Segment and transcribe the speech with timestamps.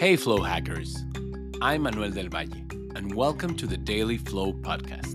[0.00, 0.96] Hey, Flow Hackers.
[1.60, 2.64] I'm Manuel del Valle,
[2.96, 5.14] and welcome to the Daily Flow Podcast,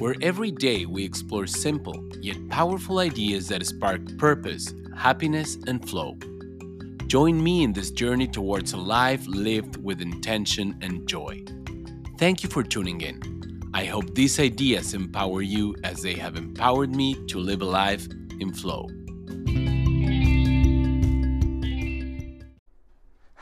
[0.00, 6.16] where every day we explore simple yet powerful ideas that spark purpose, happiness, and flow.
[7.08, 11.44] Join me in this journey towards a life lived with intention and joy.
[12.16, 13.20] Thank you for tuning in.
[13.74, 18.08] I hope these ideas empower you as they have empowered me to live a life
[18.40, 18.88] in flow.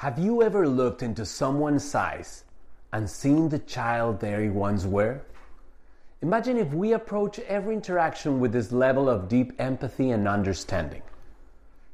[0.05, 2.45] Have you ever looked into someone's eyes
[2.93, 5.23] and seen the child they once were?
[6.21, 11.01] Imagine if we approach every interaction with this level of deep empathy and understanding.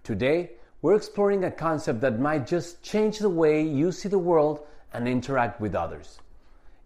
[0.02, 0.50] Today,
[0.82, 5.06] we're exploring a concept that might just change the way you see the world and
[5.06, 6.18] interact with others.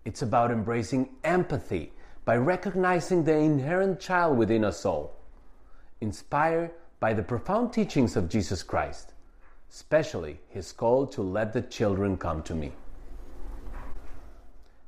[0.05, 1.91] It's about embracing empathy
[2.27, 5.17] by recognizing the inherent child within us all,
[6.03, 9.14] inspired by the profound teachings of Jesus Christ
[9.75, 12.71] especially his call to let the children come to me.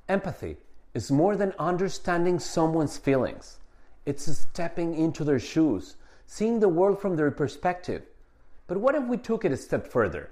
[0.09, 0.56] Empathy
[0.95, 3.59] is more than understanding someone's feelings,
[4.05, 5.97] it's stepping into their shoes,
[6.28, 8.03] seeing the world from their perspective.
[8.69, 10.31] But what if we took it a step further?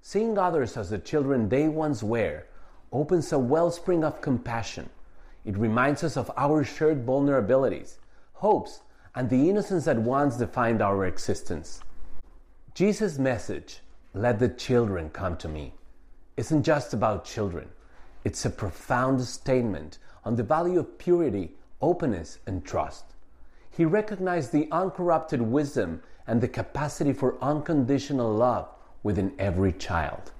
[0.00, 2.44] Seeing others as the children they once were
[2.92, 4.88] opens a wellspring of compassion.
[5.44, 7.96] It reminds us of our shared vulnerabilities,
[8.34, 8.82] hopes,
[9.16, 11.80] and the innocence that once defined our existence.
[12.74, 13.80] Jesus' message
[14.20, 15.72] let the children come to me
[16.36, 17.68] isn't just about children.
[18.24, 23.04] It's a profound statement on the value of purity, openness, and trust.
[23.70, 28.68] He recognized the uncorrupted wisdom and the capacity for unconditional love
[29.04, 30.32] within every child.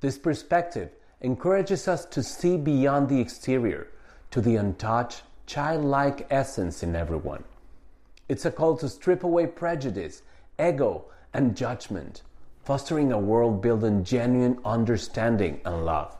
[0.00, 0.90] This perspective
[1.20, 3.88] encourages us to see beyond the exterior
[4.30, 7.42] to the untouched, childlike essence in everyone.
[8.28, 10.22] It's a call to strip away prejudice,
[10.60, 12.22] ego, and judgment
[12.64, 16.16] fostering a world built on genuine understanding and love.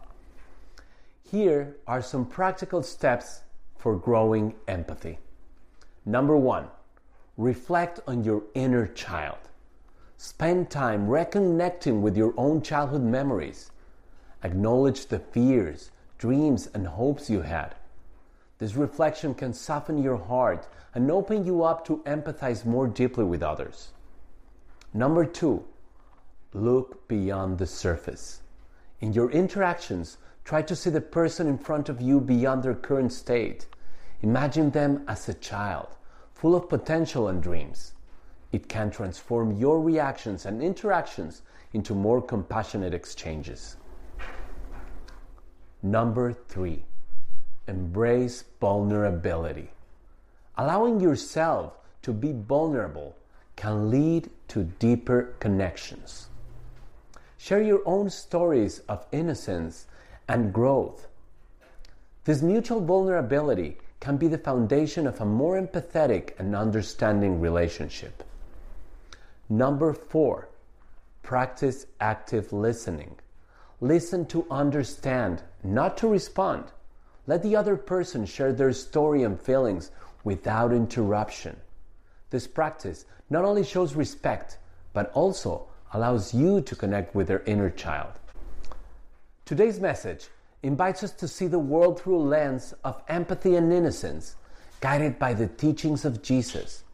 [1.31, 3.43] Here are some practical steps
[3.79, 5.19] for growing empathy.
[6.05, 6.67] Number one,
[7.37, 9.39] reflect on your inner child.
[10.17, 13.71] Spend time reconnecting with your own childhood memories.
[14.45, 17.75] Acknowledge the fears, dreams, and hopes you had.
[18.59, 23.43] This reflection can soften your heart and open you up to empathize more deeply with
[23.43, 23.93] others.
[24.95, 25.65] Number two,
[26.55, 28.43] Look beyond the surface.
[29.01, 33.13] In your interactions, try to see the person in front of you beyond their current
[33.13, 33.67] state.
[34.21, 35.89] Imagine them as a child,
[36.35, 37.95] full of potential and dreams.
[38.53, 41.41] It can transform your reactions and interactions
[41.73, 43.77] into more compassionate exchanges.
[45.83, 46.85] Number three,
[47.67, 49.71] embrace vulnerability.
[50.59, 53.17] Allowing yourself to be vulnerable
[53.57, 56.29] can lead to deeper connections.
[57.43, 59.87] Share your own stories of innocence
[60.29, 61.09] and growth.
[62.23, 68.23] This mutual vulnerability can be the foundation of a more empathetic and understanding relationship.
[69.49, 70.51] Number four,
[71.25, 73.17] practice active listening.
[73.81, 76.67] Listen to understand, not to respond.
[77.27, 79.91] Let the other person share their story and feelings
[80.23, 81.57] without interruption.
[82.31, 84.59] This practice not only shows respect,
[84.93, 88.13] but also allows you to connect with their inner child.
[89.45, 90.29] Today's message
[90.63, 94.37] invites us to see the world through a lens of empathy and innocence,
[94.81, 96.85] guided by the teachings of Jesus.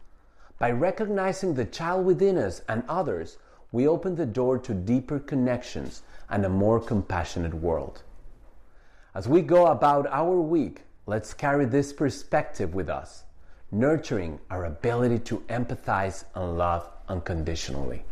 [0.58, 3.36] By recognizing the child within us and others,
[3.70, 8.02] we open the door to deeper connections and a more compassionate world.
[9.14, 13.24] As we go about our week, let's carry this perspective with us,
[13.70, 18.04] nurturing our ability to empathize and love unconditionally.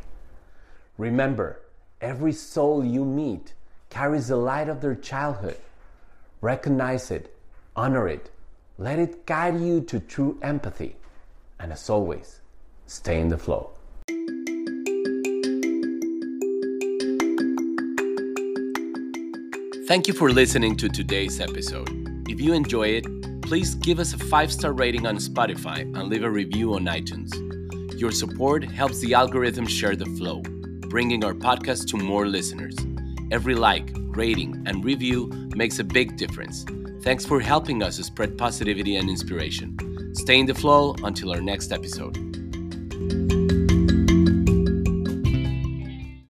[0.98, 1.60] Remember,
[2.00, 3.52] every soul you meet
[3.90, 5.58] carries the light of their childhood.
[6.40, 7.36] Recognize it,
[7.74, 8.30] honor it,
[8.78, 10.96] let it guide you to true empathy.
[11.60, 12.40] And as always,
[12.86, 13.70] stay in the flow.
[19.86, 21.90] Thank you for listening to today's episode.
[22.28, 26.24] If you enjoy it, please give us a five star rating on Spotify and leave
[26.24, 27.30] a review on iTunes.
[28.00, 30.42] Your support helps the algorithm share the flow
[30.88, 32.76] bringing our podcast to more listeners.
[33.30, 36.64] Every like, rating, and review makes a big difference.
[37.02, 40.14] Thanks for helping us spread positivity and inspiration.
[40.14, 42.16] Stay in the flow until our next episode.